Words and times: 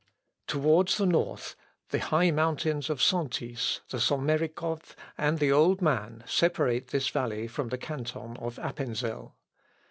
Towards 0.47 0.97
the 0.97 1.05
north, 1.05 1.55
the 1.89 1.99
high 1.99 2.31
mountains 2.31 2.89
of 2.89 3.03
Sentis, 3.03 3.81
the 3.89 3.99
Sommerigkopf, 3.99 4.95
and 5.15 5.37
the 5.37 5.51
Old 5.51 5.79
Man, 5.79 6.23
separate 6.25 6.87
this 6.87 7.09
valley 7.09 7.45
from 7.47 7.69
the 7.69 7.77
canton 7.77 8.35
of 8.37 8.57
Appenzel. 8.57 9.35